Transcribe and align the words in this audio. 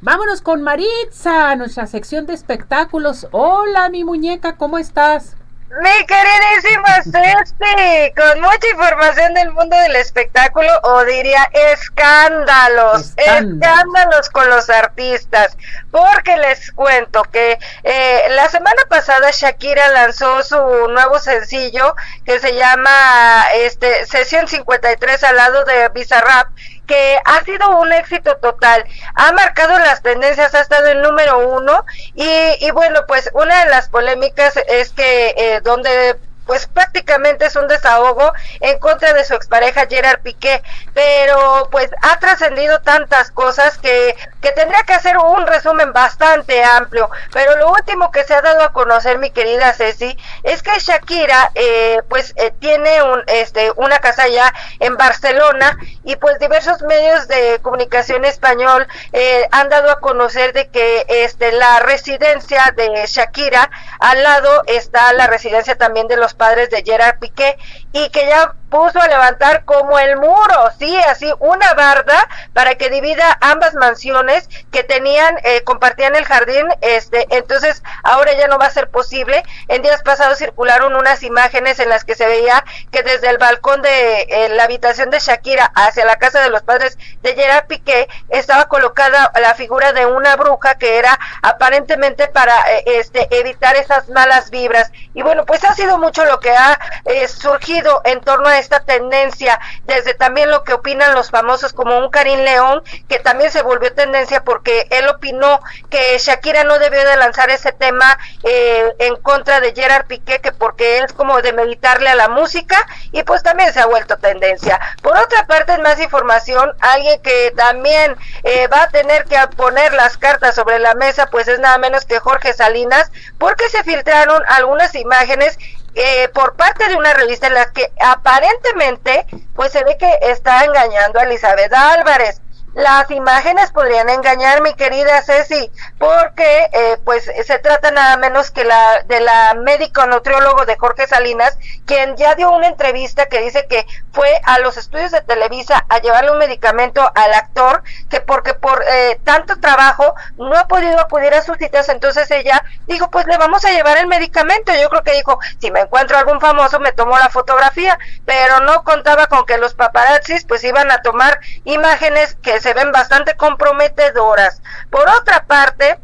Vámonos 0.00 0.42
con 0.42 0.62
Maritza, 0.62 1.56
nuestra 1.56 1.88
sección 1.88 2.24
de 2.26 2.32
espectáculos. 2.32 3.26
Hola, 3.32 3.88
mi 3.88 4.04
muñeca, 4.04 4.56
¿cómo 4.56 4.78
estás? 4.78 5.34
Mi 5.70 6.06
queridísima 6.06 7.02
Ceci, 7.02 8.14
con 8.14 8.40
mucha 8.40 8.70
información 8.70 9.34
del 9.34 9.50
mundo 9.50 9.76
del 9.76 9.96
espectáculo, 9.96 10.68
o 10.84 11.04
diría 11.04 11.42
escándalos, 11.52 13.12
escándalos, 13.16 14.30
con 14.30 14.48
los 14.48 14.70
artistas, 14.70 15.58
porque 15.90 16.36
les 16.36 16.70
cuento 16.72 17.24
que 17.24 17.58
eh, 17.82 18.22
la 18.30 18.48
semana 18.48 18.82
pasada 18.88 19.30
Shakira 19.32 19.88
lanzó 19.88 20.44
su 20.44 20.56
nuevo 20.90 21.18
sencillo 21.18 21.96
que 22.24 22.38
se 22.38 22.54
llama 22.54 23.46
este 23.52 24.06
Sesión 24.06 24.46
53 24.46 25.24
al 25.24 25.36
lado 25.36 25.64
de 25.64 25.88
Bizarrap 25.88 26.48
que 26.88 27.18
ha 27.24 27.44
sido 27.44 27.78
un 27.78 27.92
éxito 27.92 28.36
total, 28.38 28.84
ha 29.14 29.30
marcado 29.32 29.78
las 29.78 30.02
tendencias, 30.02 30.54
ha 30.54 30.62
estado 30.62 30.88
en 30.88 31.02
número 31.02 31.38
uno. 31.48 31.84
Y, 32.16 32.26
y 32.60 32.70
bueno, 32.72 33.00
pues 33.06 33.30
una 33.34 33.64
de 33.64 33.70
las 33.70 33.88
polémicas 33.88 34.54
es 34.68 34.90
que 34.90 35.34
eh, 35.36 35.60
donde 35.62 36.18
pues 36.48 36.66
prácticamente 36.66 37.44
es 37.44 37.56
un 37.56 37.68
desahogo 37.68 38.32
en 38.60 38.78
contra 38.78 39.12
de 39.12 39.22
su 39.26 39.34
expareja 39.34 39.86
Gerard 39.86 40.22
Piqué, 40.22 40.62
pero 40.94 41.68
pues 41.70 41.90
ha 42.00 42.18
trascendido 42.18 42.80
tantas 42.80 43.30
cosas 43.30 43.76
que, 43.76 44.16
que 44.40 44.52
tendría 44.52 44.82
que 44.84 44.94
hacer 44.94 45.18
un 45.18 45.46
resumen 45.46 45.92
bastante 45.92 46.64
amplio, 46.64 47.10
pero 47.34 47.54
lo 47.58 47.70
último 47.70 48.10
que 48.10 48.24
se 48.24 48.34
ha 48.34 48.40
dado 48.40 48.62
a 48.62 48.72
conocer 48.72 49.18
mi 49.18 49.30
querida 49.30 49.74
Ceci 49.74 50.16
es 50.42 50.62
que 50.62 50.78
Shakira 50.78 51.50
eh, 51.54 52.00
pues 52.08 52.32
eh, 52.36 52.50
tiene 52.58 53.02
un, 53.02 53.22
este, 53.26 53.70
una 53.76 53.98
casa 53.98 54.26
ya 54.28 54.54
en 54.80 54.96
Barcelona 54.96 55.76
y 56.02 56.16
pues 56.16 56.38
diversos 56.38 56.80
medios 56.80 57.28
de 57.28 57.58
comunicación 57.60 58.24
español 58.24 58.88
eh, 59.12 59.46
han 59.52 59.68
dado 59.68 59.90
a 59.90 60.00
conocer 60.00 60.54
de 60.54 60.68
que 60.68 61.04
este, 61.08 61.52
la 61.52 61.80
residencia 61.80 62.72
de 62.74 63.04
Shakira 63.06 63.70
al 64.00 64.22
lado 64.22 64.62
está 64.66 65.12
la 65.12 65.26
residencia 65.26 65.76
también 65.76 66.08
de 66.08 66.16
los 66.16 66.37
padres 66.38 66.70
de 66.70 66.82
Gerard 66.82 67.18
Piqué 67.18 67.58
y 67.92 68.08
que 68.10 68.26
ya 68.26 68.54
puso 68.70 69.00
a 69.00 69.08
levantar 69.08 69.64
como 69.64 69.98
el 69.98 70.16
muro, 70.16 70.70
sí, 70.78 70.94
así 71.08 71.32
una 71.38 71.72
barda 71.74 72.28
para 72.52 72.74
que 72.74 72.90
divida 72.90 73.38
ambas 73.40 73.74
mansiones 73.74 74.48
que 74.70 74.82
tenían, 74.82 75.38
eh, 75.42 75.62
compartían 75.64 76.14
el 76.16 76.24
jardín, 76.24 76.66
este, 76.82 77.26
entonces 77.30 77.82
ahora 78.02 78.32
ya 78.34 78.46
no 78.46 78.58
va 78.58 78.66
a 78.66 78.70
ser 78.70 78.90
posible. 78.90 79.42
En 79.68 79.82
días 79.82 80.02
pasados 80.02 80.38
circularon 80.38 80.94
unas 80.96 81.22
imágenes 81.22 81.78
en 81.78 81.88
las 81.88 82.04
que 82.04 82.14
se 82.14 82.26
veía 82.26 82.64
que 82.90 83.02
desde 83.02 83.30
el 83.30 83.38
balcón 83.38 83.82
de 83.82 84.22
eh, 84.22 84.48
la 84.50 84.64
habitación 84.64 85.10
de 85.10 85.18
Shakira 85.18 85.72
hacia 85.74 86.04
la 86.04 86.16
casa 86.16 86.40
de 86.42 86.50
los 86.50 86.62
padres 86.62 86.98
de 87.22 87.34
Gerard 87.34 87.66
Piqué 87.66 88.08
estaba 88.28 88.68
colocada 88.68 89.32
la 89.40 89.54
figura 89.54 89.92
de 89.92 90.06
una 90.06 90.36
bruja 90.36 90.76
que 90.76 90.98
era 90.98 91.18
aparentemente 91.42 92.28
para 92.28 92.54
eh, 92.72 92.84
este 92.86 93.28
evitar 93.38 93.76
esas 93.76 94.08
malas 94.08 94.50
vibras. 94.50 94.90
Y 95.14 95.22
bueno, 95.22 95.46
pues 95.46 95.64
ha 95.64 95.74
sido 95.74 95.98
mucho 95.98 96.24
lo 96.28 96.40
que 96.40 96.52
ha 96.52 96.78
surgido 97.26 98.02
en 98.04 98.20
torno 98.20 98.48
a 98.48 98.58
esta 98.58 98.80
tendencia, 98.80 99.58
desde 99.84 100.14
también 100.14 100.50
lo 100.50 100.62
que 100.62 100.74
opinan 100.74 101.14
los 101.14 101.30
famosos 101.30 101.72
como 101.72 101.98
un 101.98 102.10
Karim 102.10 102.40
León, 102.40 102.82
que 103.08 103.18
también 103.18 103.50
se 103.50 103.62
volvió 103.62 103.92
tendencia 103.94 104.44
porque 104.44 104.86
él 104.90 105.08
opinó 105.08 105.60
que 105.90 106.18
Shakira 106.18 106.64
no 106.64 106.78
debió 106.78 107.04
de 107.04 107.16
lanzar 107.16 107.50
ese 107.50 107.72
tema 107.72 108.18
eh, 108.42 108.94
en 108.98 109.16
contra 109.16 109.60
de 109.60 109.74
Gerard 109.74 110.06
Piqué, 110.06 110.40
que 110.40 110.52
porque 110.52 110.98
es 110.98 111.12
como 111.12 111.40
de 111.42 111.52
meditarle 111.52 112.08
a 112.08 112.14
la 112.14 112.28
música, 112.28 112.86
y 113.12 113.22
pues 113.22 113.42
también 113.42 113.72
se 113.72 113.80
ha 113.80 113.86
vuelto 113.86 114.16
tendencia. 114.18 114.78
Por 115.02 115.16
otra 115.16 115.46
parte, 115.46 115.72
en 115.72 115.82
más 115.82 116.00
información, 116.00 116.72
alguien 116.80 117.20
que 117.22 117.52
también 117.56 118.16
eh, 118.42 118.68
va 118.68 118.82
a 118.82 118.88
tener 118.90 119.24
que 119.24 119.38
poner 119.56 119.92
las 119.94 120.16
cartas 120.16 120.54
sobre 120.54 120.78
la 120.78 120.94
mesa, 120.94 121.26
pues 121.26 121.48
es 121.48 121.58
nada 121.58 121.78
menos 121.78 122.04
que 122.04 122.18
Jorge 122.18 122.52
Salinas, 122.52 123.10
porque 123.38 123.68
se 123.68 123.82
filtraron 123.82 124.42
algunas 124.48 124.94
imágenes 124.94 125.58
eh, 125.94 126.28
por 126.34 126.54
parte 126.54 126.88
de 126.88 126.96
una 126.96 127.14
revista 127.14 127.46
en 127.46 127.54
la 127.54 127.72
que 127.72 127.92
aparentemente 128.00 129.26
pues 129.54 129.72
se 129.72 129.82
ve 129.84 129.96
que 129.98 130.10
está 130.22 130.64
engañando 130.64 131.18
a 131.18 131.24
Elizabeth 131.24 131.72
Álvarez. 131.72 132.40
Las 132.78 133.10
imágenes 133.10 133.72
podrían 133.72 134.08
engañar, 134.08 134.62
mi 134.62 134.72
querida 134.74 135.20
Ceci, 135.22 135.68
porque 135.98 136.70
eh, 136.72 136.96
pues 137.04 137.24
se 137.24 137.58
trata 137.58 137.90
nada 137.90 138.16
menos 138.18 138.52
que 138.52 138.62
la 138.62 139.02
de 139.02 139.18
la 139.18 139.54
médico 139.54 140.06
nutriólogo 140.06 140.64
de 140.64 140.76
Jorge 140.76 141.08
Salinas, 141.08 141.58
quien 141.86 142.16
ya 142.16 142.36
dio 142.36 142.52
una 142.52 142.68
entrevista 142.68 143.26
que 143.26 143.40
dice 143.40 143.66
que 143.68 143.84
fue 144.12 144.40
a 144.44 144.60
los 144.60 144.76
estudios 144.76 145.10
de 145.10 145.22
Televisa 145.22 145.86
a 145.88 145.98
llevarle 145.98 146.30
un 146.30 146.38
medicamento 146.38 147.02
al 147.16 147.34
actor, 147.34 147.82
que 148.08 148.20
porque 148.20 148.54
por 148.54 148.84
eh, 148.88 149.18
tanto 149.24 149.58
trabajo 149.58 150.14
no 150.36 150.56
ha 150.56 150.68
podido 150.68 151.00
acudir 151.00 151.34
a 151.34 151.42
sus 151.42 151.58
citas, 151.58 151.88
entonces 151.88 152.30
ella 152.30 152.62
dijo, 152.86 153.10
pues 153.10 153.26
le 153.26 153.38
vamos 153.38 153.64
a 153.64 153.72
llevar 153.72 153.98
el 153.98 154.06
medicamento. 154.06 154.72
Yo 154.80 154.88
creo 154.88 155.02
que 155.02 155.14
dijo, 155.14 155.40
si 155.60 155.72
me 155.72 155.80
encuentro 155.80 156.16
algún 156.16 156.40
famoso 156.40 156.78
me 156.78 156.92
tomo 156.92 157.18
la 157.18 157.28
fotografía, 157.28 157.98
pero 158.24 158.60
no 158.60 158.84
contaba 158.84 159.26
con 159.26 159.46
que 159.46 159.58
los 159.58 159.74
paparazzis 159.74 160.44
pues 160.44 160.62
iban 160.62 160.92
a 160.92 161.02
tomar 161.02 161.40
imágenes 161.64 162.36
que 162.40 162.60
se 162.60 162.67
se 162.68 162.74
ven 162.74 162.92
bastante 162.92 163.34
comprometedoras. 163.34 164.60
Por 164.90 165.08
otra 165.08 165.46
parte, 165.46 165.98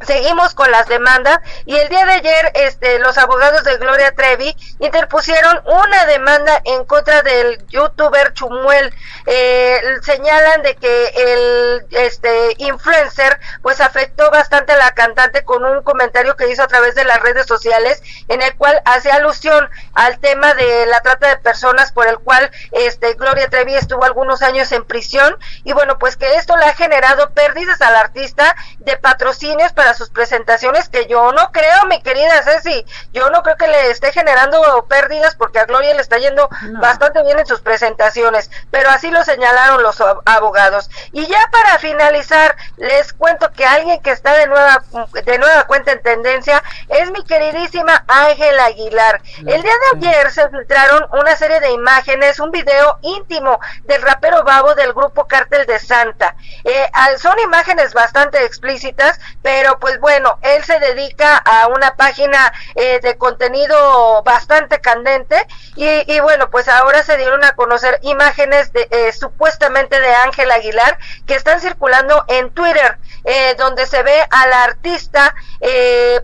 Seguimos 0.00 0.54
con 0.54 0.70
las 0.70 0.88
demandas 0.88 1.38
y 1.66 1.76
el 1.76 1.88
día 1.88 2.04
de 2.04 2.14
ayer 2.14 2.52
este, 2.54 2.98
los 2.98 3.16
abogados 3.16 3.62
de 3.62 3.76
Gloria 3.76 4.12
Trevi 4.12 4.54
interpusieron 4.80 5.62
una 5.66 6.04
demanda 6.06 6.60
en 6.64 6.84
contra 6.84 7.22
del 7.22 7.64
youtuber 7.68 8.32
Chumuel. 8.34 8.92
Eh, 9.26 9.80
señalan 10.02 10.62
de 10.62 10.74
que 10.76 11.06
el 11.16 11.86
este, 11.90 12.54
influencer 12.58 13.38
pues 13.62 13.80
afectó 13.80 14.30
bastante 14.30 14.72
a 14.72 14.76
la 14.76 14.92
cantante 14.92 15.44
con 15.44 15.64
un 15.64 15.82
comentario 15.82 16.36
que 16.36 16.50
hizo 16.50 16.64
a 16.64 16.68
través 16.68 16.94
de 16.96 17.04
las 17.04 17.20
redes 17.20 17.46
sociales 17.46 18.02
en 18.28 18.42
el 18.42 18.54
cual 18.56 18.82
hace 18.84 19.10
alusión 19.12 19.70
al 19.94 20.18
tema 20.18 20.54
de 20.54 20.86
la 20.86 21.00
trata 21.00 21.28
de 21.28 21.38
personas 21.38 21.92
por 21.92 22.08
el 22.08 22.18
cual 22.18 22.50
este, 22.72 23.14
Gloria 23.14 23.48
Trevi 23.48 23.74
estuvo 23.76 24.04
algunos 24.04 24.42
años 24.42 24.70
en 24.72 24.84
prisión 24.84 25.38
y 25.62 25.72
bueno 25.72 25.98
pues 25.98 26.16
que 26.16 26.34
esto 26.34 26.56
le 26.56 26.66
ha 26.66 26.74
generado 26.74 27.30
pérdidas 27.30 27.80
al 27.80 27.94
artista 27.94 28.54
de 28.80 28.96
patrocinios 28.96 29.72
para 29.72 29.93
sus 29.94 30.10
presentaciones, 30.10 30.88
que 30.88 31.06
yo 31.06 31.32
no 31.32 31.50
creo, 31.52 31.86
mi 31.86 32.02
querida 32.02 32.42
Ceci, 32.42 32.84
yo 33.12 33.30
no 33.30 33.42
creo 33.42 33.56
que 33.56 33.68
le 33.68 33.90
esté 33.90 34.12
generando 34.12 34.86
pérdidas 34.88 35.34
porque 35.36 35.58
a 35.58 35.64
Gloria 35.64 35.94
le 35.94 36.00
está 36.00 36.18
yendo 36.18 36.48
bastante 36.80 37.22
bien 37.22 37.38
en 37.38 37.46
sus 37.46 37.60
presentaciones, 37.60 38.50
pero 38.70 38.90
así 38.90 39.10
lo 39.10 39.24
señalaron 39.24 39.82
los 39.82 40.00
abogados. 40.24 40.90
Y 41.12 41.26
ya 41.26 41.48
para 41.50 41.78
finalizar, 41.78 42.56
les 42.76 43.12
cuento 43.12 43.50
que 43.52 43.64
alguien 43.64 44.00
que 44.00 44.10
está 44.10 44.34
de 44.34 44.46
nueva, 44.46 44.82
de 45.12 45.38
nueva 45.38 45.64
cuenta 45.64 45.92
en 45.92 46.02
tendencia 46.02 46.62
es 46.88 47.10
mi 47.10 47.24
queridísima 47.24 48.04
Ángela 48.08 48.66
Aguilar. 48.66 49.22
El 49.38 49.62
día 49.62 49.72
de 49.72 50.08
ayer 50.08 50.30
se 50.30 50.48
filtraron 50.48 51.06
una 51.12 51.36
serie 51.36 51.60
de 51.60 51.72
imágenes, 51.72 52.40
un 52.40 52.50
video 52.50 52.98
íntimo 53.02 53.60
del 53.84 54.02
rapero 54.02 54.42
Babo 54.44 54.74
del 54.74 54.92
grupo 54.92 55.26
Cártel 55.26 55.66
de 55.66 55.78
Santa. 55.78 56.36
Eh, 56.64 56.90
son 57.18 57.38
imágenes 57.40 57.94
bastante 57.94 58.44
explícitas, 58.44 59.18
pero 59.42 59.73
pues 59.78 60.00
bueno, 60.00 60.38
él 60.42 60.62
se 60.64 60.78
dedica 60.78 61.36
a 61.36 61.68
una 61.68 61.96
página 61.96 62.52
eh, 62.74 63.00
de 63.00 63.16
contenido 63.16 64.22
bastante 64.22 64.80
candente 64.80 65.46
y, 65.76 66.20
bueno, 66.20 66.50
pues 66.50 66.68
ahora 66.68 67.02
se 67.02 67.16
dieron 67.16 67.44
a 67.44 67.56
conocer 67.56 67.98
imágenes 68.02 68.72
de, 68.72 68.86
eh, 68.90 69.12
supuestamente 69.12 70.00
de 70.00 70.14
Ángel 70.14 70.50
Aguilar 70.50 70.98
que 71.26 71.34
están 71.34 71.60
circulando 71.60 72.24
en 72.28 72.50
Twitter, 72.50 72.98
eh, 73.24 73.54
donde 73.58 73.86
se 73.86 74.02
ve 74.02 74.24
al 74.30 74.52
artista 74.52 75.34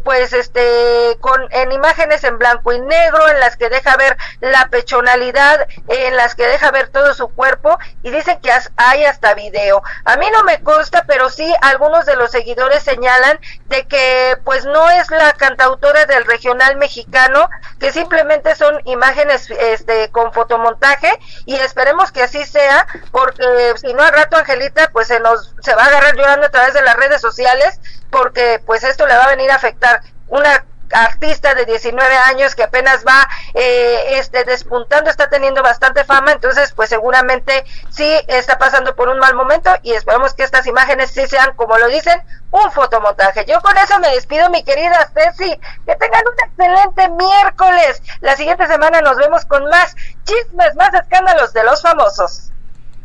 pues 0.04 0.34
este 0.34 1.16
con 1.20 1.40
en 1.50 1.72
imágenes 1.72 2.24
en 2.24 2.38
blanco 2.38 2.72
y 2.74 2.80
negro 2.80 3.26
en 3.28 3.40
las 3.40 3.56
que 3.56 3.70
deja 3.70 3.96
ver 3.96 4.18
la 4.40 4.68
pechonalidad, 4.68 5.66
en 5.88 6.16
las 6.16 6.34
que 6.34 6.46
deja 6.46 6.70
ver 6.70 6.88
todo 6.88 7.14
su 7.14 7.28
cuerpo 7.28 7.78
y 8.02 8.10
dicen 8.10 8.38
que 8.40 8.50
hay 8.76 9.04
hasta 9.04 9.34
video. 9.34 9.82
A 10.04 10.16
mí 10.16 10.26
no 10.30 10.44
me 10.44 10.60
consta, 10.62 11.04
pero 11.06 11.30
sí 11.30 11.52
algunos 11.62 12.06
de 12.06 12.16
los 12.16 12.30
seguidores 12.30 12.82
señalan 12.82 13.39
de 13.66 13.86
que 13.86 14.36
pues 14.44 14.64
no 14.64 14.88
es 14.90 15.10
la 15.10 15.32
cantautora 15.32 16.06
del 16.06 16.24
regional 16.24 16.76
mexicano, 16.76 17.48
que 17.78 17.92
simplemente 17.92 18.54
son 18.54 18.80
imágenes 18.84 19.50
este 19.50 20.10
con 20.10 20.32
fotomontaje 20.32 21.10
y 21.46 21.56
esperemos 21.56 22.12
que 22.12 22.22
así 22.22 22.44
sea, 22.44 22.86
porque 23.12 23.74
si 23.76 23.92
no 23.94 24.02
al 24.02 24.12
rato 24.12 24.36
Angelita 24.36 24.90
pues 24.92 25.08
se 25.08 25.20
nos 25.20 25.54
se 25.60 25.74
va 25.74 25.84
a 25.84 25.86
agarrar 25.86 26.16
llorando 26.16 26.46
a 26.46 26.50
través 26.50 26.74
de 26.74 26.82
las 26.82 26.96
redes 26.96 27.20
sociales 27.20 27.80
porque 28.10 28.60
pues 28.64 28.84
esto 28.84 29.06
le 29.06 29.14
va 29.14 29.24
a 29.24 29.30
venir 29.30 29.50
a 29.50 29.56
afectar 29.56 30.00
una 30.28 30.64
artista 30.92 31.54
de 31.54 31.64
19 31.64 32.16
años 32.16 32.54
que 32.54 32.62
apenas 32.62 33.04
va 33.06 33.28
eh, 33.54 34.18
este, 34.18 34.44
despuntando, 34.44 35.10
está 35.10 35.28
teniendo 35.28 35.62
bastante 35.62 36.04
fama, 36.04 36.32
entonces 36.32 36.72
pues 36.72 36.88
seguramente 36.88 37.64
sí 37.90 38.08
está 38.26 38.58
pasando 38.58 38.94
por 38.94 39.08
un 39.08 39.18
mal 39.18 39.34
momento 39.34 39.70
y 39.82 39.92
esperamos 39.92 40.34
que 40.34 40.42
estas 40.42 40.66
imágenes 40.66 41.10
sí 41.10 41.26
sean, 41.26 41.54
como 41.56 41.78
lo 41.78 41.88
dicen, 41.88 42.20
un 42.50 42.70
fotomontaje. 42.72 43.44
Yo 43.46 43.60
con 43.60 43.76
eso 43.76 43.98
me 44.00 44.08
despido, 44.08 44.50
mi 44.50 44.62
querida 44.64 45.10
Ceci, 45.14 45.58
que 45.86 45.96
tengan 45.96 46.22
un 46.26 46.48
excelente 46.48 47.08
miércoles. 47.10 48.02
La 48.20 48.36
siguiente 48.36 48.66
semana 48.66 49.00
nos 49.00 49.16
vemos 49.16 49.44
con 49.44 49.64
más 49.66 49.94
chismes, 50.24 50.74
más 50.76 50.92
escándalos 50.94 51.52
de 51.52 51.64
los 51.64 51.82
famosos. 51.82 52.50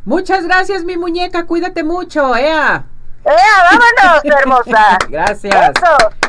Muchas 0.03 0.45
gracias, 0.45 0.83
mi 0.83 0.97
muñeca, 0.97 1.45
cuídate 1.45 1.83
mucho, 1.83 2.35
¡Ea! 2.35 2.83
¡Ea, 3.25 3.71
vámonos! 3.71 4.23
hermosa. 4.39 4.97
Gracias. 5.09 5.71
Eso. 5.75 6.24